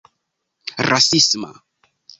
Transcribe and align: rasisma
rasisma 0.89 1.51